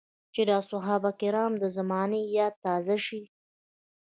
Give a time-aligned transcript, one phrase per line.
[0.33, 3.21] چې د اصحابو کرامو د زمانې ياد تازه شي.